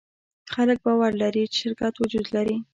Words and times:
خلک 0.53 0.77
باور 0.85 1.11
لري، 1.21 1.43
چې 1.51 1.57
شرکت 1.63 1.93
وجود 1.97 2.25
لري. 2.35 2.57